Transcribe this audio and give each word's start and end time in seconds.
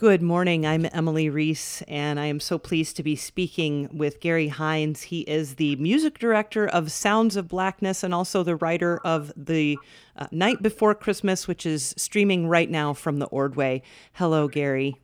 Good 0.00 0.22
morning. 0.22 0.64
I'm 0.64 0.86
Emily 0.94 1.28
Reese, 1.28 1.82
and 1.82 2.18
I 2.18 2.24
am 2.24 2.40
so 2.40 2.58
pleased 2.58 2.96
to 2.96 3.02
be 3.02 3.16
speaking 3.16 3.90
with 3.92 4.20
Gary 4.20 4.48
Hines. 4.48 5.02
He 5.02 5.20
is 5.20 5.56
the 5.56 5.76
music 5.76 6.18
director 6.18 6.66
of 6.66 6.90
Sounds 6.90 7.36
of 7.36 7.48
Blackness 7.48 8.02
and 8.02 8.14
also 8.14 8.42
the 8.42 8.56
writer 8.56 8.98
of 9.04 9.30
The 9.36 9.76
uh, 10.16 10.26
Night 10.30 10.62
Before 10.62 10.94
Christmas, 10.94 11.46
which 11.46 11.66
is 11.66 11.94
streaming 11.98 12.48
right 12.48 12.70
now 12.70 12.94
from 12.94 13.18
the 13.18 13.26
Ordway. 13.26 13.82
Hello, 14.14 14.48
Gary. 14.48 14.96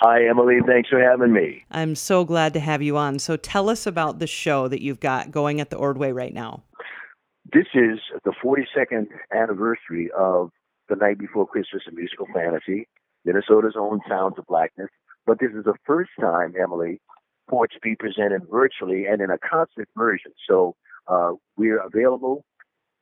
Hi, 0.00 0.26
Emily. 0.26 0.58
Thanks 0.66 0.88
for 0.88 1.00
having 1.00 1.32
me. 1.32 1.62
I'm 1.70 1.94
so 1.94 2.24
glad 2.24 2.54
to 2.54 2.60
have 2.60 2.82
you 2.82 2.96
on. 2.96 3.20
So 3.20 3.36
tell 3.36 3.70
us 3.70 3.86
about 3.86 4.18
the 4.18 4.26
show 4.26 4.66
that 4.66 4.82
you've 4.82 4.98
got 4.98 5.30
going 5.30 5.60
at 5.60 5.70
the 5.70 5.76
Ordway 5.76 6.10
right 6.10 6.34
now. 6.34 6.64
This 7.52 7.66
is 7.72 8.00
the 8.24 8.32
42nd 8.44 9.06
anniversary 9.32 10.10
of 10.10 10.50
The 10.88 10.96
Night 10.96 11.20
Before 11.20 11.46
Christmas, 11.46 11.84
a 11.86 11.92
musical 11.92 12.26
fantasy. 12.34 12.88
Minnesota's 13.28 13.74
own 13.78 14.00
Sounds 14.08 14.38
of 14.38 14.46
Blackness. 14.46 14.88
But 15.26 15.38
this 15.38 15.50
is 15.50 15.64
the 15.64 15.74
first 15.86 16.10
time, 16.18 16.54
Emily, 16.60 17.00
for 17.48 17.66
it 17.66 17.72
to 17.72 17.80
be 17.82 17.94
presented 17.94 18.42
virtually 18.50 19.04
and 19.04 19.20
in 19.20 19.30
a 19.30 19.36
concert 19.38 19.88
version. 19.94 20.32
So 20.48 20.74
uh, 21.06 21.32
we're 21.56 21.80
available 21.80 22.44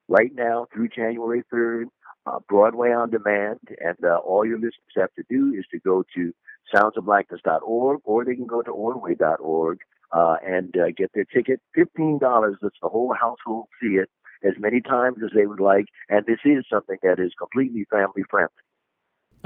right 0.09 0.33
now 0.35 0.67
through 0.73 0.89
January 0.89 1.45
3rd, 1.53 1.85
uh, 2.27 2.41
Broadway 2.49 2.91
on 2.91 3.11
demand, 3.11 3.61
and 3.79 3.97
uh, 4.05 4.17
all 4.17 4.45
your 4.45 4.57
listeners 4.57 4.97
have 4.97 5.15
to 5.15 5.23
do 5.31 5.55
is 5.57 5.65
to 5.71 5.79
go 5.79 6.03
to 6.17 6.33
soundsofblackness.org 6.75 8.01
or 8.03 8.25
they 8.25 8.35
can 8.35 8.47
go 8.47 8.63
to 8.63 8.71
ordway.org 8.73 9.79
uh, 10.11 10.37
and 10.45 10.77
uh, 10.77 10.87
get 10.97 11.13
their 11.15 11.25
ticket. 11.25 11.61
$15, 11.79 12.19
that's 12.61 12.75
the 12.83 12.89
whole 12.89 13.15
household 13.15 13.67
see 13.81 13.95
it 13.95 14.11
as 14.45 14.55
many 14.59 14.81
times 14.81 15.19
as 15.25 15.31
they 15.37 15.47
would 15.47 15.61
like, 15.61 15.87
and 16.09 16.27
this 16.27 16.41
is 16.45 16.65
something 16.69 16.99
that 17.05 17.21
is 17.21 17.33
completely 17.39 17.87
family 17.91 18.25
friendly. 18.29 18.51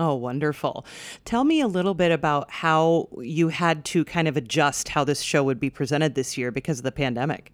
Oh, 0.01 0.15
wonderful. 0.15 0.87
Tell 1.27 1.45
me 1.45 1.61
a 1.61 1.67
little 1.67 1.93
bit 1.93 2.11
about 2.11 2.51
how 2.51 3.11
you 3.19 3.49
had 3.49 3.85
to 3.85 4.03
kind 4.03 4.29
of 4.29 4.35
adjust 4.35 4.89
how 4.89 5.05
this 5.05 5.21
show 5.21 5.45
would 5.45 5.61
be 5.61 5.69
presented 5.69 6.15
this 6.15 6.39
year 6.39 6.51
because 6.51 6.79
of 6.79 6.85
the 6.85 6.91
pandemic. 6.91 7.53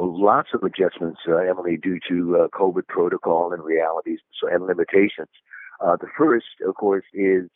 Lots 0.00 0.48
of 0.54 0.62
adjustments, 0.62 1.20
uh, 1.28 1.36
Emily, 1.36 1.76
due 1.76 1.98
to 2.08 2.36
uh, 2.38 2.48
COVID 2.58 2.86
protocol 2.88 3.52
and 3.52 3.62
realities 3.62 4.20
and 4.50 4.64
limitations. 4.64 5.28
Uh, 5.84 5.96
the 5.96 6.06
first, 6.16 6.46
of 6.66 6.74
course, 6.74 7.04
is 7.12 7.50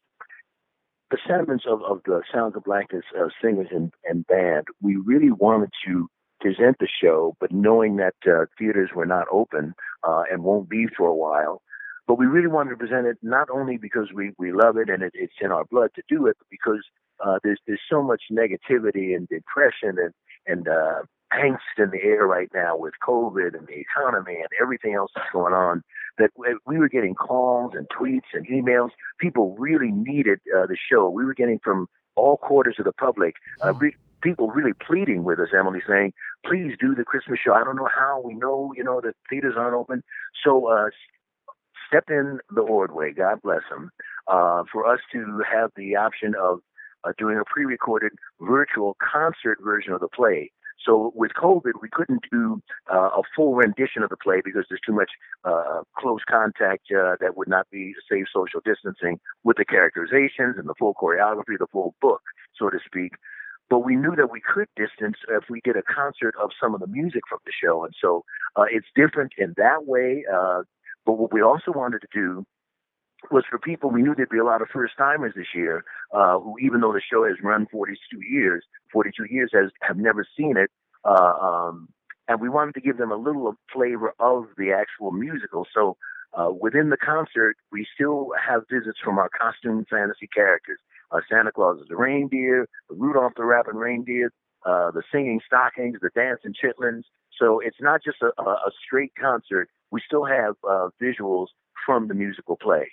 the 1.11 1.17
sentiments 1.27 1.65
of, 1.67 1.81
of 1.83 2.03
the 2.05 2.21
Sounds 2.31 2.55
of 2.55 2.65
Blackness 2.65 3.05
uh, 3.19 3.29
singers 3.43 3.69
and, 3.71 3.95
and 4.05 4.27
band. 4.27 4.67
We 4.83 4.97
really 4.97 5.33
wanted 5.33 5.71
to 5.87 6.11
present 6.39 6.77
the 6.81 6.89
show, 7.03 7.35
but 7.41 7.51
knowing 7.51 7.97
that 7.97 8.17
uh, 8.27 8.45
theaters 8.59 8.91
were 8.95 9.07
not 9.07 9.25
open 9.33 9.73
uh, 10.07 10.25
and 10.31 10.43
won't 10.43 10.69
be 10.69 10.87
for 10.99 11.09
a 11.09 11.15
while, 11.15 11.63
but 12.07 12.19
we 12.19 12.27
really 12.27 12.49
wanted 12.49 12.71
to 12.71 12.77
present 12.77 13.07
it 13.07 13.19
not 13.23 13.49
only 13.51 13.77
because 13.77 14.09
we, 14.15 14.33
we 14.39 14.53
love 14.53 14.77
it 14.77 14.89
and 14.89 15.03
it, 15.03 15.13
it's 15.15 15.35
in 15.41 15.53
our 15.53 15.65
blood 15.65 15.91
to 15.95 16.03
do 16.09 16.27
it, 16.27 16.37
but 16.39 16.49
because 16.51 16.85
uh, 17.25 17.39
there's 17.45 17.61
there's 17.67 17.81
so 17.89 18.03
much 18.03 18.23
negativity 18.31 19.15
and 19.15 19.29
depression 19.29 19.97
and 19.99 20.13
and 20.47 20.69
uh, 20.69 21.03
angst 21.33 21.79
in 21.79 21.91
the 21.91 22.03
air 22.03 22.27
right 22.27 22.51
now 22.55 22.77
with 22.77 22.95
COVID 23.07 23.57
and 23.57 23.67
the 23.67 23.79
economy 23.79 24.37
and 24.37 24.49
everything 24.61 24.95
else 24.95 25.11
that's 25.15 25.31
going 25.33 25.55
on. 25.55 25.83
That 26.19 26.31
we 26.67 26.79
were 26.79 26.89
getting 26.89 27.15
calls 27.15 27.73
and 27.75 27.87
tweets 27.89 28.35
and 28.35 28.47
emails. 28.49 28.91
People 29.19 29.57
really 29.59 29.91
needed 29.91 30.41
uh, 30.55 30.67
the 30.67 30.77
show. 30.91 31.09
We 31.09 31.25
were 31.25 31.35
getting 31.35 31.59
from 31.63 31.87
all 32.17 32.37
quarters 32.37 32.77
of 32.79 32.85
the 32.85 32.93
public. 32.93 33.37
Uh, 33.65 33.73
re- 33.75 33.97
people 34.23 34.51
really 34.51 34.73
pleading 34.75 35.25
with 35.25 35.39
us, 35.41 35.49
Emily, 35.59 35.81
saying, 35.89 36.13
"Please 36.45 36.75
do 36.79 36.95
the 36.95 37.05
Christmas 37.05 37.39
show." 37.43 37.55
I 37.55 37.65
don't 37.65 37.77
know 37.77 37.89
how. 37.95 38.21
We 38.23 38.35
know, 38.35 38.73
you 38.77 38.85
know, 38.85 39.01
the 39.01 39.15
theaters 39.31 39.55
aren't 39.57 39.75
open. 39.75 40.03
So 40.45 40.67
uh, 40.67 40.91
stepped 41.93 42.11
in 42.11 42.39
the 42.55 42.63
Ordway, 42.63 43.13
God 43.13 43.41
bless 43.43 43.63
him, 43.71 43.91
uh, 44.27 44.63
for 44.73 44.87
us 44.91 45.01
to 45.13 45.43
have 45.51 45.71
the 45.77 45.97
option 45.97 46.35
of 46.41 46.61
uh, 47.05 47.13
doing 47.19 47.39
a 47.39 47.45
pre-recorded 47.45 48.13
virtual 48.41 48.97
concert 49.03 49.59
version 49.63 49.93
of 49.93 50.01
the 50.01 50.09
play. 50.09 50.51
So 50.85 51.13
with 51.15 51.33
COVID, 51.41 51.73
we 51.81 51.89
couldn't 51.93 52.25
do 52.33 52.61
uh, 52.93 53.11
a 53.17 53.23
full 53.37 53.55
rendition 53.55 54.03
of 54.03 54.11
the 54.11 54.17
play 54.17 54.41
because 54.45 54.65
there's 54.69 54.81
too 54.85 54.95
much 54.95 55.11
uh, 55.45 55.83
close 55.97 56.21
contact 56.29 56.87
uh, 56.91 57.17
that 57.21 57.37
would 57.37 57.49
not 57.49 57.69
be 57.71 57.95
safe 58.11 58.27
social 58.35 58.61
distancing 58.65 59.21
with 59.45 59.59
the 59.59 59.65
characterizations 59.65 60.57
and 60.59 60.69
the 60.69 60.75
full 60.79 60.95
choreography, 60.95 61.59
the 61.59 61.69
full 61.71 61.95
book, 62.01 62.23
so 62.59 62.69
to 62.69 62.79
speak. 62.85 63.13
But 63.71 63.81
we 63.81 63.95
knew 63.95 64.17
that 64.17 64.31
we 64.31 64.41
could 64.41 64.67
distance 64.77 65.17
if 65.29 65.45
we 65.49 65.61
did 65.63 65.77
a 65.77 65.83
concert 65.83 66.35
of 66.43 66.51
some 66.61 66.75
of 66.75 66.81
the 66.81 66.89
music 66.89 67.23
from 67.29 67.39
the 67.47 67.53
show, 67.53 67.85
and 67.85 67.95
so 68.01 68.25
uh, 68.57 68.65
it's 68.71 68.89
different 68.97 69.33
in 69.39 69.55
that 69.57 69.87
way. 69.87 70.25
But 71.05 71.15
what 71.15 71.33
we 71.33 71.43
also 71.43 71.73
wanted 71.73 72.01
to 72.01 72.09
do 72.13 72.45
was 73.31 73.45
for 73.49 73.59
people, 73.59 73.91
we 73.91 74.03
knew 74.03 74.15
there'd 74.15 74.29
be 74.29 74.39
a 74.39 74.45
lot 74.45 74.63
of 74.63 74.69
first 74.73 74.95
timers 74.99 75.33
this 75.37 75.55
year, 75.55 75.85
uh, 76.13 76.39
who, 76.39 76.57
even 76.59 76.81
though 76.81 76.93
the 76.93 77.01
show 77.01 77.25
has 77.25 77.37
run 77.43 77.67
42 77.71 78.21
years, 78.21 78.65
42 78.93 79.27
years, 79.31 79.51
has 79.53 79.71
have 79.83 79.97
never 79.97 80.27
seen 80.37 80.57
it. 80.57 80.71
Uh, 81.05 81.35
um, 81.41 81.89
and 82.29 82.41
we 82.41 82.49
wanted 82.49 82.75
to 82.75 82.81
give 82.81 82.99
them 82.99 83.11
a 83.11 83.17
little 83.17 83.55
flavor 83.73 84.15
of 84.21 84.47
the 84.57 84.73
actual 84.73 85.13
musical. 85.13 85.67
So 85.75 85.97
uh, 86.35 86.51
within 86.51 86.91
the 86.91 86.97
concert, 86.97 87.57
we 87.71 87.87
still 87.95 88.31
have 88.45 88.63
visits 88.71 88.99
from 89.03 89.19
our 89.19 89.29
costume 89.29 89.85
fantasy 89.91 90.29
characters. 90.35 90.79
Uh, 91.11 91.21
Santa 91.31 91.53
Claus 91.53 91.79
is 91.81 91.89
the 91.89 91.97
reindeer, 91.97 92.67
Rudolph 92.89 93.33
the 93.37 93.45
rapping 93.45 93.77
reindeer, 93.77 94.33
uh, 94.65 94.91
the 94.93 95.03
singing 95.13 95.41
stockings, 95.47 95.99
the 96.01 96.11
dancing 96.15 96.55
chitlins. 96.55 97.03
So 97.43 97.59
it's 97.59 97.79
not 97.81 98.05
just 98.05 98.19
a, 98.23 98.41
a 98.41 98.71
straight 98.87 99.13
concert 99.21 99.69
we 99.91 100.01
still 100.07 100.25
have 100.25 100.55
uh, 100.69 100.89
visuals 101.01 101.49
from 101.85 102.09
the 102.09 102.15
musical 102.15 102.57
play. 102.57 102.91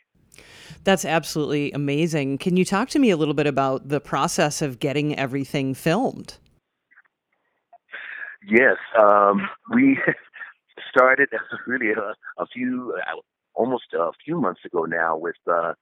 That's 0.84 1.06
absolutely 1.06 1.72
amazing. 1.72 2.38
Can 2.40 2.58
you 2.58 2.66
talk 2.66 2.90
to 2.90 3.00
me 3.00 3.10
a 3.10 3.18
little 3.18 3.34
bit 3.34 3.48
about 3.48 3.90
the 3.90 4.00
process 4.00 4.62
of 4.62 4.80
getting 4.80 5.18
everything 5.18 5.74
filmed? 5.74 6.38
Yes, 8.48 8.78
um, 9.00 9.48
we 9.74 9.98
started 10.90 11.30
really 11.68 11.92
a, 11.92 12.14
a, 12.42 12.46
few, 12.54 12.98
almost 13.54 13.94
a 13.94 14.12
few 14.26 14.40
months 14.40 14.62
ago 14.66 14.86
now 14.86 15.18
with 15.18 15.36
uh, 15.50 15.74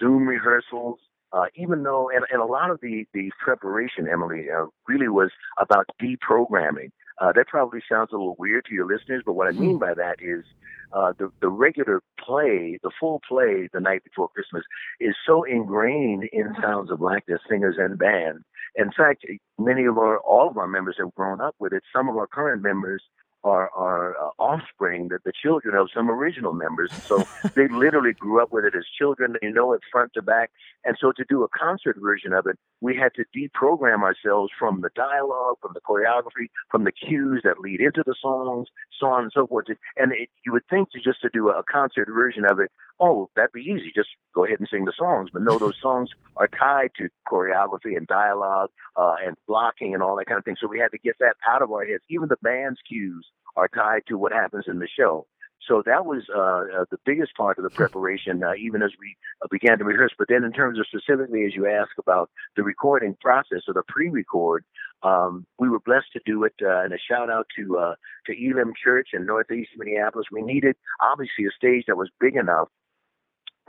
Zoom 0.00 0.26
rehearsals. 0.26 0.98
Uh, 1.32 1.46
even 1.56 1.82
though, 1.82 2.10
and, 2.10 2.24
and, 2.30 2.42
a 2.42 2.44
lot 2.44 2.70
of 2.70 2.78
the, 2.82 3.06
the 3.14 3.30
preparation, 3.42 4.06
Emily, 4.06 4.48
uh, 4.50 4.66
really 4.86 5.08
was 5.08 5.30
about 5.58 5.86
deprogramming. 6.00 6.90
Uh, 7.20 7.32
that 7.32 7.46
probably 7.46 7.80
sounds 7.90 8.10
a 8.12 8.16
little 8.16 8.36
weird 8.38 8.64
to 8.66 8.74
your 8.74 8.86
listeners, 8.86 9.22
but 9.24 9.32
what 9.32 9.48
I 9.48 9.52
mean 9.52 9.72
hmm. 9.72 9.78
by 9.78 9.94
that 9.94 10.16
is 10.20 10.44
uh, 10.92 11.12
the 11.18 11.30
the 11.40 11.48
regular 11.48 12.02
play, 12.18 12.78
the 12.82 12.90
full 13.00 13.20
play, 13.26 13.68
the 13.72 13.80
night 13.80 14.04
before 14.04 14.28
Christmas, 14.28 14.62
is 15.00 15.14
so 15.26 15.42
ingrained 15.44 16.24
in 16.32 16.54
Sounds 16.60 16.90
of 16.90 16.98
Blackness 16.98 17.40
singers 17.48 17.76
and 17.78 17.98
band. 17.98 18.44
In 18.74 18.90
fact, 18.92 19.24
many 19.58 19.84
of 19.84 19.98
our 19.98 20.18
all 20.18 20.48
of 20.48 20.56
our 20.58 20.66
members 20.66 20.96
have 20.98 21.14
grown 21.14 21.40
up 21.40 21.54
with 21.58 21.72
it. 21.72 21.82
Some 21.94 22.08
of 22.08 22.16
our 22.16 22.26
current 22.26 22.62
members 22.62 23.02
are 23.44 23.70
are 23.70 24.16
uh, 24.16 24.30
offspring, 24.38 25.08
that 25.08 25.24
the 25.24 25.32
children 25.42 25.74
of 25.74 25.88
some 25.94 26.10
original 26.10 26.52
members. 26.52 26.92
So 27.04 27.24
they 27.54 27.68
literally 27.68 28.12
grew 28.12 28.42
up 28.42 28.52
with 28.52 28.64
it 28.64 28.74
as 28.74 28.84
children. 28.98 29.34
They 29.40 29.48
know 29.48 29.72
it 29.72 29.80
front 29.90 30.12
to 30.14 30.22
back. 30.22 30.50
And 30.84 30.96
so 31.00 31.12
to 31.12 31.24
do 31.28 31.44
a 31.44 31.48
concert 31.48 31.96
version 32.00 32.32
of 32.32 32.46
it, 32.46 32.58
we 32.80 32.96
had 32.96 33.12
to 33.14 33.24
deprogram 33.36 34.02
ourselves 34.02 34.50
from 34.58 34.80
the 34.80 34.90
dialogue, 34.94 35.56
from 35.60 35.72
the 35.74 35.80
choreography, 35.80 36.48
from 36.70 36.84
the 36.84 36.92
cues 36.92 37.42
that 37.44 37.60
lead 37.60 37.80
into 37.80 38.02
the 38.04 38.14
songs, 38.20 38.68
so 38.98 39.06
on 39.06 39.24
and 39.24 39.32
so 39.34 39.46
forth. 39.46 39.66
And 39.96 40.12
it, 40.12 40.28
you 40.44 40.52
would 40.52 40.66
think 40.68 40.90
to 40.92 41.00
just 41.00 41.20
to 41.22 41.30
do 41.32 41.48
a 41.50 41.62
concert 41.70 42.08
version 42.12 42.44
of 42.44 42.58
it, 42.58 42.70
oh, 43.00 43.30
that'd 43.36 43.52
be 43.52 43.62
easy. 43.62 43.92
Just 43.94 44.10
go 44.34 44.44
ahead 44.44 44.58
and 44.60 44.68
sing 44.70 44.84
the 44.84 44.92
songs. 44.96 45.30
But 45.32 45.42
no, 45.42 45.58
those 45.58 45.78
songs 45.80 46.10
are 46.36 46.48
tied 46.48 46.90
to 46.98 47.08
choreography 47.30 47.96
and 47.96 48.06
dialogue 48.06 48.70
uh, 48.96 49.14
and 49.24 49.36
blocking 49.46 49.94
and 49.94 50.02
all 50.02 50.16
that 50.16 50.26
kind 50.26 50.38
of 50.38 50.44
thing. 50.44 50.56
So 50.60 50.66
we 50.66 50.78
had 50.78 50.92
to 50.92 50.98
get 50.98 51.16
that 51.20 51.36
out 51.48 51.62
of 51.62 51.70
our 51.70 51.84
heads. 51.84 52.02
Even 52.08 52.28
the 52.28 52.36
band's 52.42 52.80
cues 52.88 53.26
are 53.56 53.68
tied 53.68 54.02
to 54.08 54.18
what 54.18 54.32
happens 54.32 54.64
in 54.68 54.78
the 54.78 54.88
show. 54.88 55.26
So 55.68 55.82
that 55.86 56.04
was 56.04 56.24
uh, 56.34 56.80
uh, 56.80 56.84
the 56.90 56.98
biggest 57.06 57.36
part 57.36 57.58
of 57.58 57.64
the 57.64 57.70
preparation, 57.70 58.42
uh, 58.42 58.54
even 58.58 58.82
as 58.82 58.90
we 58.98 59.16
uh, 59.42 59.48
began 59.50 59.78
to 59.78 59.84
rehearse. 59.84 60.12
But 60.18 60.26
then, 60.28 60.42
in 60.44 60.52
terms 60.52 60.78
of 60.78 60.86
specifically, 60.86 61.44
as 61.44 61.54
you 61.54 61.68
ask 61.68 61.90
about 61.98 62.30
the 62.56 62.64
recording 62.64 63.16
process 63.20 63.62
or 63.68 63.74
the 63.74 63.84
pre-record, 63.86 64.64
um, 65.04 65.46
we 65.58 65.68
were 65.68 65.78
blessed 65.78 66.12
to 66.14 66.20
do 66.26 66.42
it. 66.44 66.54
Uh, 66.60 66.82
and 66.82 66.92
a 66.92 66.98
shout 66.98 67.30
out 67.30 67.46
to 67.56 67.78
uh, 67.78 67.94
to 68.26 68.32
Elim 68.32 68.72
Church 68.82 69.10
in 69.12 69.24
Northeast 69.24 69.70
Minneapolis. 69.76 70.26
We 70.32 70.42
needed 70.42 70.74
obviously 71.00 71.44
a 71.46 71.50
stage 71.56 71.84
that 71.86 71.96
was 71.96 72.10
big 72.18 72.34
enough 72.34 72.68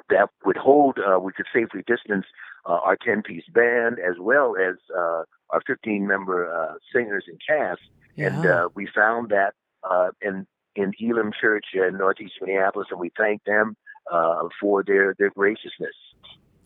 that 0.09 0.29
would 0.45 0.57
hold. 0.57 0.97
Uh, 0.99 1.19
we 1.19 1.31
could 1.33 1.45
safely 1.53 1.83
distance 1.87 2.25
uh, 2.65 2.73
our 2.73 2.97
10-piece 2.97 3.45
band 3.53 3.97
as 3.99 4.15
well 4.19 4.55
as 4.57 4.75
uh, 4.95 5.23
our 5.49 5.61
15-member 5.69 6.77
singers 6.93 7.25
and 7.27 7.39
cast. 7.47 7.81
Yeah. 8.15 8.27
And 8.27 8.71
we 8.75 8.87
found 8.93 9.29
that 9.29 9.53
uh, 9.89 10.11
in 10.21 10.47
in 10.75 10.91
Elim 10.99 11.31
Church 11.39 11.65
in 11.73 11.97
Northeast 11.97 12.33
Minneapolis, 12.41 12.87
and 12.89 12.99
we 12.99 13.11
thank 13.17 13.43
them 13.43 13.75
uh, 14.11 14.47
for 14.59 14.83
their 14.83 15.15
their 15.17 15.29
graciousness. 15.29 15.95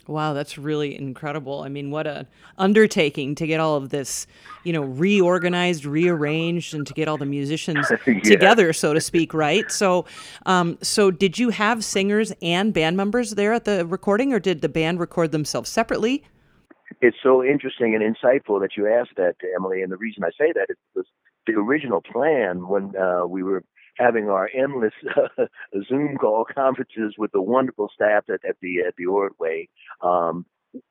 Wow, 0.07 0.33
that's 0.33 0.57
really 0.57 0.97
incredible. 0.97 1.63
I 1.63 1.69
mean, 1.69 1.91
what 1.91 2.07
a 2.07 2.27
undertaking 2.57 3.35
to 3.35 3.45
get 3.45 3.59
all 3.59 3.75
of 3.75 3.89
this, 3.89 4.25
you 4.63 4.71
know, 4.71 4.83
reorganized, 4.83 5.85
rearranged, 5.85 6.73
and 6.73 6.87
to 6.87 6.93
get 6.93 7.07
all 7.09 7.17
the 7.17 7.25
musicians 7.25 7.91
yeah. 8.07 8.19
together, 8.21 8.71
so 8.71 8.93
to 8.93 9.01
speak, 9.01 9.33
right? 9.33 9.69
So, 9.69 10.05
um, 10.45 10.77
so 10.81 11.11
did 11.11 11.37
you 11.37 11.49
have 11.49 11.83
singers 11.83 12.31
and 12.41 12.73
band 12.73 12.95
members 12.95 13.31
there 13.31 13.53
at 13.53 13.65
the 13.65 13.85
recording, 13.85 14.31
or 14.31 14.39
did 14.39 14.61
the 14.61 14.69
band 14.69 14.99
record 14.99 15.31
themselves 15.31 15.69
separately? 15.69 16.23
It's 17.01 17.17
so 17.21 17.43
interesting 17.43 17.93
and 17.93 18.03
insightful 18.03 18.61
that 18.61 18.77
you 18.77 18.87
asked 18.87 19.17
that, 19.17 19.35
Emily. 19.55 19.81
And 19.81 19.91
the 19.91 19.97
reason 19.97 20.23
I 20.23 20.29
say 20.39 20.53
that 20.53 20.67
is 20.69 21.05
the 21.45 21.53
original 21.53 22.01
plan 22.01 22.67
when 22.67 22.95
uh, 22.95 23.25
we 23.27 23.43
were 23.43 23.63
having 23.97 24.29
our 24.29 24.49
endless 24.53 24.93
uh, 25.15 25.45
Zoom 25.87 26.17
call 26.17 26.45
conferences 26.53 27.15
with 27.17 27.31
the 27.31 27.41
wonderful 27.41 27.89
staff 27.93 28.23
at, 28.29 28.45
at 28.47 28.57
the 28.61 28.79
at 28.87 28.95
the 28.97 29.05
Ordway. 29.05 29.69
Um, 30.01 30.45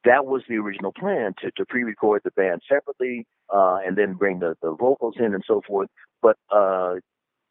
that 0.05 0.27
was 0.27 0.43
the 0.49 0.57
original 0.57 0.93
plan 0.93 1.35
to, 1.41 1.51
to 1.53 1.65
pre-record 1.67 2.23
the 2.25 2.31
band 2.33 2.63
separately 2.69 3.27
uh, 3.55 3.79
and 3.87 3.97
then 3.97 4.15
bring 4.15 4.41
the, 4.41 4.57
the 4.63 4.75
vocals 4.75 5.15
in 5.19 5.35
and 5.35 5.45
so 5.47 5.63
forth. 5.67 5.89
But 6.23 6.37
uh, 6.51 6.95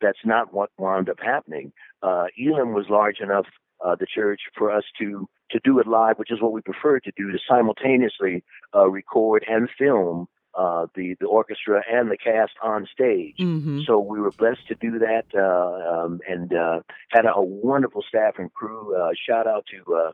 that's 0.02 0.20
not 0.26 0.54
what 0.54 0.70
wound 0.78 1.10
up 1.10 1.20
happening. 1.24 1.72
Uh, 2.02 2.26
Elim 2.38 2.74
was 2.74 2.88
large 2.90 3.20
enough, 3.20 3.46
uh, 3.86 3.96
the 4.00 4.08
church, 4.14 4.42
for 4.58 4.72
us 4.72 4.84
to 5.00 5.28
to 5.52 5.60
do 5.64 5.80
it 5.80 5.88
live, 5.88 6.18
which 6.18 6.32
is 6.32 6.42
what 6.42 6.54
we 6.54 6.62
prefer 6.62 7.00
to 7.00 7.12
do, 7.16 7.32
to 7.32 7.38
simultaneously 7.48 8.44
uh, 8.76 8.90
record 8.90 9.46
and 9.48 9.70
film 9.78 10.28
uh, 10.56 10.88
the 10.96 11.16
the 11.20 11.28
orchestra 11.28 11.84
and 11.92 12.10
the 12.10 12.18
cast 12.18 12.54
on 12.64 12.88
stage. 12.92 13.36
Mm-hmm. 13.40 13.82
So 13.86 14.00
we 14.00 14.20
were 14.20 14.32
blessed 14.32 14.68
to 14.70 14.76
do 14.76 15.00
that, 15.00 15.26
uh, 15.36 16.04
um, 16.04 16.22
and 16.28 16.54
uh, 16.54 16.80
had 17.10 17.26
a, 17.26 17.34
a, 17.36 17.44
wonderful 17.44 18.04
staff 18.08 18.36
and 18.38 18.54
crew. 18.54 18.96
Uh, 18.96 19.10
shout 19.28 19.48
out 19.48 19.66
to 19.72 19.96
uh, 19.96 20.12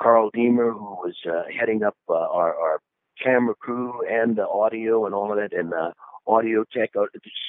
Carl 0.00 0.30
Deemer, 0.34 0.72
who 0.72 0.96
was 0.96 1.14
uh, 1.30 1.42
heading 1.58 1.82
up 1.82 1.96
our, 2.08 2.54
our, 2.56 2.80
camera 3.22 3.54
crew 3.54 4.02
and 4.10 4.34
the 4.34 4.46
audio 4.48 5.06
and 5.06 5.14
all 5.14 5.30
of 5.30 5.38
that, 5.38 5.56
and 5.56 5.72
audio 6.26 6.64
tech. 6.76 6.90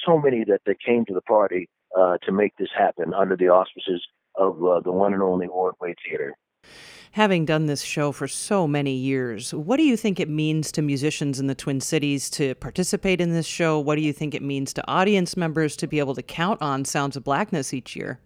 so 0.06 0.16
many 0.16 0.44
that, 0.44 0.60
that 0.64 0.76
came 0.80 1.04
to 1.04 1.12
the 1.12 1.20
party 1.22 1.68
to 2.24 2.30
make 2.30 2.56
this 2.56 2.68
happen 2.78 3.12
under 3.12 3.36
the 3.36 3.48
auspices 3.48 4.06
of 4.36 4.58
the 4.84 4.92
one 4.92 5.12
and 5.12 5.24
only 5.24 5.48
Ordway 5.48 5.96
Theater 6.08 6.36
having 7.12 7.44
done 7.44 7.66
this 7.66 7.82
show 7.82 8.12
for 8.12 8.28
so 8.28 8.66
many 8.66 8.92
years, 8.92 9.52
what 9.52 9.76
do 9.76 9.82
you 9.82 9.96
think 9.96 10.20
it 10.20 10.28
means 10.28 10.70
to 10.72 10.82
musicians 10.82 11.40
in 11.40 11.46
the 11.46 11.54
Twin 11.54 11.80
Cities 11.80 12.30
to 12.30 12.54
participate 12.56 13.20
in 13.20 13.32
this 13.32 13.46
show? 13.46 13.78
What 13.78 13.96
do 13.96 14.02
you 14.02 14.12
think 14.12 14.34
it 14.34 14.42
means 14.42 14.72
to 14.74 14.88
audience 14.88 15.36
members 15.36 15.76
to 15.76 15.86
be 15.86 15.98
able 15.98 16.14
to 16.14 16.22
count 16.22 16.60
on 16.62 16.84
Sounds 16.84 17.16
of 17.16 17.24
Blackness 17.24 17.72
each 17.72 17.96
year? 17.96 18.20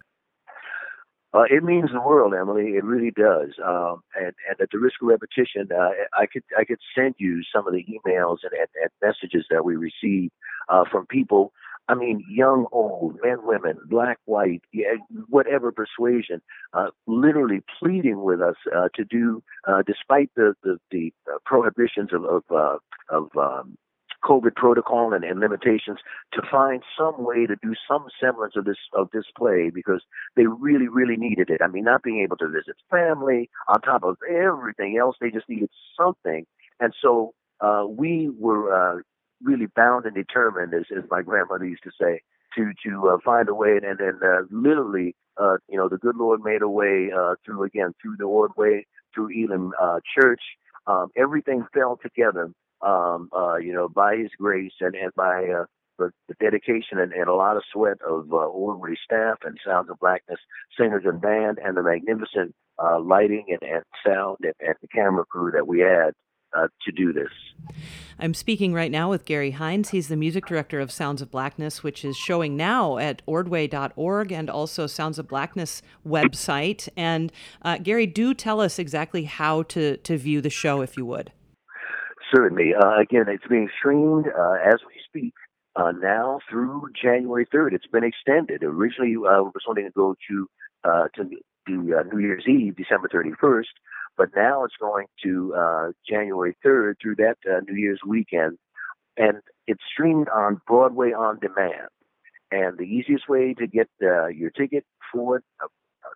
Uh, 1.33 1.45
it 1.49 1.63
means 1.63 1.91
the 1.93 2.01
world, 2.01 2.35
Emily. 2.35 2.73
It 2.77 2.85
really 2.85 3.13
does. 3.13 3.51
Um, 3.65 4.03
and, 4.17 4.35
and, 4.49 4.61
at 4.61 4.69
the 4.73 4.79
risk 4.79 4.97
of 5.01 5.09
repetition, 5.09 5.69
uh, 5.73 5.91
I 6.13 6.27
could 6.27 6.43
I 6.59 6.65
could 6.65 6.81
send 6.97 7.15
you 7.19 7.43
some 7.55 7.69
of 7.69 7.73
the 7.73 7.85
emails 7.85 8.39
and, 8.43 8.53
and, 8.53 8.69
and 8.83 8.91
messages 9.01 9.47
that 9.49 9.65
we 9.65 9.77
receive 9.77 10.33
uh, 10.69 10.85
from 10.91 11.07
people 11.07 11.53
I 11.89 11.95
mean, 11.95 12.25
young, 12.29 12.67
old, 12.71 13.19
men, 13.23 13.39
women, 13.43 13.77
black, 13.87 14.19
white, 14.25 14.63
yeah, 14.73 14.95
whatever 15.29 15.73
persuasion, 15.73 16.41
uh, 16.73 16.89
literally 17.07 17.63
pleading 17.81 18.23
with 18.23 18.41
us 18.41 18.55
uh, 18.75 18.89
to 18.95 19.05
do, 19.05 19.43
uh, 19.67 19.83
despite 19.87 20.31
the 20.37 20.55
the, 20.63 20.79
the 20.91 21.13
uh, 21.29 21.39
prohibitions 21.45 22.11
of 22.13 22.25
of, 22.25 22.43
uh, 22.51 22.77
of 23.09 23.29
um, 23.37 23.77
COVID 24.25 24.55
protocol 24.55 25.13
and, 25.13 25.25
and, 25.25 25.41
limitations, 25.41 25.99
to 26.33 26.43
find 26.51 26.83
some 26.97 27.25
way 27.25 27.47
to 27.47 27.57
do 27.63 27.75
some 27.89 28.07
semblance 28.21 28.55
of 28.57 28.67
this 28.67 28.77
of 28.93 29.09
this 29.13 29.25
play 29.37 29.71
because 29.75 30.03
they 30.37 30.47
really, 30.47 30.89
really 30.89 31.17
needed 31.17 31.51
it. 31.51 31.61
I 31.63 31.67
mean, 31.67 31.85
not 31.85 32.03
being 32.03 32.21
able 32.21 32.37
to 32.37 32.49
visit 32.49 32.77
family 32.91 33.51
on 33.67 33.81
top 33.81 34.05
of 34.05 34.17
everything 34.29 34.97
else, 34.97 35.17
they 35.21 35.31
just 35.31 35.49
needed 35.49 35.71
something, 36.01 36.47
and 36.79 36.95
so 37.03 37.35
uh, 37.61 37.85
we 37.89 38.31
were 38.39 39.03
really 39.43 39.67
bound 39.75 40.07
and 40.07 40.15
determined, 40.15 40.75
as, 40.75 40.85
as 40.97 41.05
my 41.11 41.23
grandmother 41.23 41.65
used 41.65 41.85
to 41.85 41.91
say, 42.01 42.21
to 42.57 42.73
to 42.85 43.09
uh, 43.09 43.19
find 43.25 43.49
a 43.49 43.55
way. 43.55 43.79
And 43.83 43.99
then 43.99 44.21
uh, 44.23 44.43
literally, 44.51 45.15
uh, 45.41 45.57
you 45.69 45.77
know, 45.77 45.89
the 45.89 45.99
good 45.99 46.17
Lord 46.17 46.41
made 46.43 46.63
a 46.63 46.69
way 46.69 47.11
uh, 47.17 47.35
through 47.45 47.65
again 47.65 47.95
through 48.01 48.17
the 48.19 48.25
Ordway, 48.25 48.87
through 49.15 49.31
Elim 49.31 49.73
uh, 49.81 50.01
Church. 50.19 50.43
Um, 50.87 51.09
everything 51.17 51.67
fell 51.73 51.99
together, 52.03 52.51
um, 52.83 53.29
uh, 53.37 53.57
you 53.57 53.73
know, 53.73 53.89
by 53.89 54.17
His 54.17 54.31
grace 54.39 54.73
and 54.81 54.95
and 54.95 55.13
by 55.15 55.47
uh, 55.47 55.65
the, 55.99 56.11
the 56.29 56.35
dedication 56.41 56.99
and, 56.99 57.13
and 57.13 57.29
a 57.29 57.35
lot 57.35 57.57
of 57.57 57.63
sweat 57.73 57.99
of 58.09 58.33
uh, 58.33 58.37
Ordway 58.37 58.97
staff 59.05 59.39
and 59.45 59.59
Sounds 59.65 59.91
of 59.91 60.01
Blackness 60.01 60.41
singers 60.79 61.05
and 61.05 61.21
band, 61.21 61.59
and 61.63 61.77
the 61.77 61.83
magnificent 61.83 62.55
uh, 62.83 62.99
lighting 62.99 63.45
and, 63.49 63.63
and 63.63 63.85
sound 64.05 64.39
and, 64.43 64.55
and 64.61 64.75
the 64.81 64.89
camera 64.89 65.25
crew 65.27 65.53
that 65.53 65.69
we 65.69 65.81
had 65.81 66.15
uh, 66.57 66.69
to 66.85 66.93
do 66.93 67.13
this. 67.13 67.31
I'm 68.19 68.35
speaking 68.35 68.75
right 68.75 68.91
now 68.91 69.09
with 69.09 69.25
Gary 69.25 69.53
Hines. 69.53 69.91
He's 69.91 70.09
the 70.09 70.17
music 70.17 70.47
director 70.47 70.81
of 70.81 70.93
Sounds 70.93 71.23
of 71.23 71.31
Blackness, 71.31 71.83
which 71.83 72.05
is 72.05 72.17
showing 72.17 72.57
now 72.57 72.99
at 72.99 73.23
ordway.org 73.27 74.33
and 74.33 74.51
also 74.51 74.87
Sounds 74.87 75.19
of 75.19 75.27
Blackness 75.27 75.81
website. 76.07 76.89
And 76.97 77.33
uh, 77.63 77.79
Gary, 77.79 78.07
do 78.07 78.35
tell 78.35 78.61
us 78.61 78.79
exactly 78.79 79.25
how 79.25 79.63
to, 79.65 79.97
to 79.99 80.19
view 80.19 80.41
the 80.41 80.51
show, 80.51 80.83
if 80.83 80.97
you 80.97 81.07
would. 81.07 81.33
Certainly. 82.35 82.75
Uh, 82.75 82.99
again, 83.01 83.25
it's 83.29 83.47
being 83.49 83.71
streamed 83.79 84.27
uh, 84.27 84.57
as 84.65 84.81
we 84.87 84.95
speak 85.07 85.35
uh, 85.77 85.93
now 85.93 86.41
through 86.49 86.91
January 87.01 87.47
3rd. 87.47 87.73
It's 87.73 87.87
been 87.87 88.05
extended. 88.05 88.63
Originally, 88.63 89.15
uh, 89.17 89.43
we 89.43 89.51
was 89.55 89.63
going 89.67 89.85
to 89.85 89.91
go 89.91 90.15
to 90.29 90.47
uh, 90.83 91.09
to 91.15 91.25
the 91.25 91.37
New 92.13 92.19
Year's 92.19 92.45
Eve, 92.49 92.77
December 92.77 93.09
31st. 93.09 93.65
But 94.21 94.37
now 94.37 94.65
it's 94.65 94.77
going 94.79 95.07
to 95.25 95.55
uh, 95.55 95.93
January 96.07 96.55
3rd 96.63 96.97
through 97.01 97.15
that 97.17 97.39
uh, 97.51 97.61
New 97.67 97.75
Year's 97.75 98.01
weekend, 98.07 98.59
and 99.17 99.39
it's 99.67 99.81
streamed 99.91 100.29
on 100.29 100.61
Broadway 100.67 101.13
on 101.13 101.39
demand. 101.39 101.89
And 102.51 102.77
the 102.77 102.85
easiest 102.85 103.31
way 103.31 103.55
to 103.55 103.67
get 103.67 103.89
uh, 104.03 104.27
your 104.27 104.51
ticket 104.51 104.85
for 105.11 105.43
uh, 105.65 105.69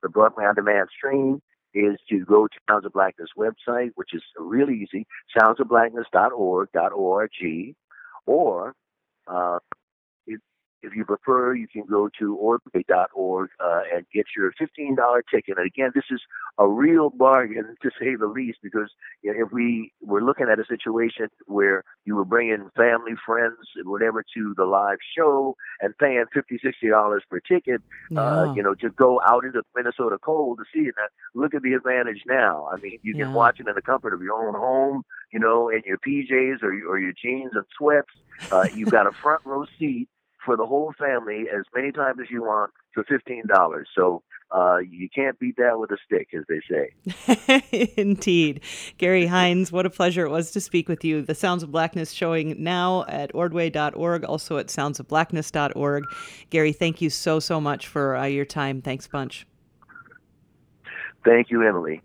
the 0.03 0.11
Broadway 0.11 0.45
on 0.45 0.55
demand 0.55 0.91
stream 0.95 1.41
is 1.73 1.97
to 2.11 2.19
go 2.27 2.47
to 2.47 2.55
Sounds 2.69 2.85
of 2.85 2.93
Blackness 2.93 3.31
website, 3.39 3.93
which 3.95 4.11
is 4.13 4.23
really 4.39 4.83
easy, 4.83 5.07
soundsofblackness.org, 5.35 6.69
.org, 6.95 7.31
or 8.27 8.75
uh, 9.27 9.59
if 10.85 10.95
you 10.95 11.05
prefer, 11.05 11.55
you 11.55 11.67
can 11.67 11.85
go 11.89 12.09
to 12.19 12.37
ordway.org 12.37 13.51
uh, 13.61 13.81
and 13.95 14.07
get 14.13 14.27
your 14.37 14.53
$15 14.53 14.97
ticket. 15.31 15.59
And 15.59 15.67
again, 15.67 15.91
this 15.95 16.05
is 16.11 16.21
a 16.59 16.69
real 16.69 17.11
bargain 17.11 17.77
to 17.83 17.91
say 17.99 18.15
the 18.15 18.27
least, 18.27 18.59
because 18.63 18.91
you 19.23 19.33
know, 19.33 19.45
if 19.47 19.53
we 19.53 19.93
were 20.01 20.23
looking 20.23 20.47
at 20.51 20.59
a 20.59 20.65
situation 20.67 21.29
where 21.47 21.85
you 22.05 22.15
were 22.15 22.25
bringing 22.25 22.71
family, 22.77 23.13
friends, 23.25 23.57
and 23.77 23.89
whatever 23.89 24.25
to 24.35 24.55
the 24.57 24.65
live 24.65 24.99
show 25.17 25.57
and 25.81 25.97
paying 25.99 26.25
$50, 26.35 26.59
$60 26.65 27.21
per 27.31 27.41
ticket, 27.41 27.83
yeah. 28.11 28.21
uh, 28.21 28.53
you 28.55 28.63
know, 28.63 28.75
to 28.75 28.91
go 28.91 29.21
out 29.27 29.45
into 29.45 29.63
Minnesota 29.75 30.19
cold 30.19 30.59
to 30.59 30.65
see 30.73 30.87
it. 30.89 30.95
Now, 30.97 31.07
look 31.35 31.55
at 31.55 31.63
the 31.63 31.73
advantage 31.73 32.23
now. 32.27 32.69
I 32.73 32.77
mean, 32.77 32.99
you 33.03 33.15
can 33.15 33.33
watch 33.33 33.61
it 33.61 33.69
in 33.69 33.75
the 33.75 33.83
comfort 33.83 34.15
of 34.15 34.23
your 34.23 34.35
own 34.35 34.55
home, 34.55 35.03
you 35.33 35.39
know, 35.39 35.69
in 35.69 35.83
your 35.85 35.99
PJs 35.99 36.63
or, 36.63 36.73
or 36.89 36.99
your 36.99 37.13
jeans 37.13 37.53
and 37.55 37.65
sweats. 37.77 38.09
Uh, 38.51 38.67
you've 38.75 38.91
got 38.91 39.07
a 39.07 39.13
front 39.13 39.45
row 39.45 39.65
seat 39.79 40.09
for 40.45 40.57
the 40.57 40.67
whole 40.67 40.93
family 40.99 41.47
as 41.49 41.65
many 41.75 41.93
times 41.93 42.19
as 42.21 42.31
you 42.31 42.43
want 42.43 42.73
for 42.93 43.05
fifteen 43.05 43.43
dollars. 43.47 43.89
So 43.95 44.23
uh, 44.51 44.79
you 44.79 45.09
can't 45.09 45.39
beat 45.39 45.57
that 45.57 45.79
with 45.79 45.91
a 45.91 45.97
stick, 46.07 46.29
as 46.33 46.45
they 46.49 46.61
say. 46.71 47.93
Indeed. 47.97 48.61
Gary 48.99 49.27
Hines, 49.27 49.73
what 49.73 49.85
a 49.85 49.91
pleasure 49.91 50.25
it 50.25 50.31
was 50.31 50.53
to 50.53 50.61
speak 50.61 50.89
with 50.89 51.05
you. 51.05 51.23
The 51.23 51.35
Sounds 51.35 51.65
of 51.65 51.73
Blackness 51.73 52.13
showing 52.13 52.63
now 52.63 53.05
at 53.09 53.35
ordway.org, 53.35 54.25
also 54.25 54.59
at 54.59 54.69
soundsofblackness.org. 54.69 56.05
Gary, 56.51 56.73
thank 56.73 57.01
you 57.01 57.11
so, 57.11 57.41
so 57.41 57.61
much 57.61 57.89
for 57.89 58.17
uh, 58.17 58.27
your 58.27 58.45
time. 58.45 58.81
Thanks 58.81 59.09
bunch. 59.09 59.45
Thank 61.25 61.51
you, 61.51 61.67
Emily. 61.67 62.01